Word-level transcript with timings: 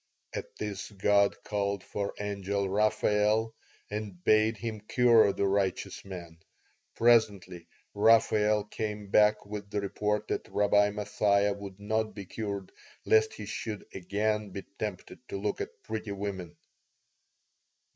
"At 0.33 0.55
this 0.55 0.89
God 0.89 1.43
called 1.43 1.83
for 1.83 2.15
Angel 2.19 2.67
Raphael 2.67 3.53
and 3.87 4.23
bade 4.23 4.57
him 4.57 4.79
cure 4.81 5.31
the 5.31 5.45
righteous 5.45 6.03
man. 6.03 6.39
Presently 6.95 7.67
Raphael 7.93 8.63
came 8.63 9.11
back 9.11 9.45
with 9.45 9.69
the 9.69 9.79
report 9.79 10.27
that 10.29 10.49
Rabbi 10.49 10.89
Mathia 10.89 11.53
would 11.53 11.79
not 11.79 12.15
be 12.15 12.25
cured 12.25 12.71
lest 13.05 13.35
he 13.35 13.45
should 13.45 13.85
again 13.93 14.49
be 14.49 14.63
tempted 14.79 15.19
to 15.29 15.37
look 15.37 15.61
at 15.61 15.83
pretty 15.83 16.13
women. 16.13 16.57